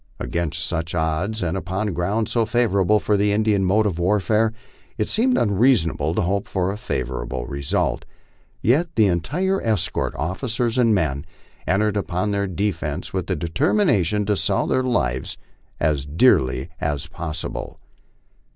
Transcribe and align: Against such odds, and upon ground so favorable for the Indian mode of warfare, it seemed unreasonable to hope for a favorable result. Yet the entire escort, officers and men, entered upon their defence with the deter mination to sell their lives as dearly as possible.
Against 0.19 0.65
such 0.65 0.95
odds, 0.95 1.43
and 1.43 1.55
upon 1.55 1.93
ground 1.93 2.27
so 2.27 2.43
favorable 2.43 2.99
for 2.99 3.15
the 3.17 3.31
Indian 3.31 3.63
mode 3.63 3.85
of 3.85 3.99
warfare, 3.99 4.51
it 4.97 5.07
seemed 5.09 5.37
unreasonable 5.37 6.15
to 6.15 6.23
hope 6.23 6.47
for 6.47 6.71
a 6.71 6.77
favorable 6.77 7.45
result. 7.45 8.03
Yet 8.63 8.87
the 8.95 9.05
entire 9.05 9.61
escort, 9.61 10.15
officers 10.15 10.79
and 10.79 10.95
men, 10.95 11.23
entered 11.67 11.97
upon 11.97 12.31
their 12.31 12.47
defence 12.47 13.13
with 13.13 13.27
the 13.27 13.35
deter 13.35 13.75
mination 13.75 14.25
to 14.25 14.35
sell 14.35 14.65
their 14.65 14.81
lives 14.81 15.37
as 15.79 16.07
dearly 16.07 16.69
as 16.81 17.05
possible. 17.05 17.79